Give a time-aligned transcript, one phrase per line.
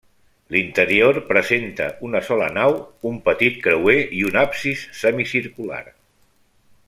[0.53, 2.79] L'interior presenta una sola nau,
[3.11, 5.83] un petit creuer i un absis semicircular.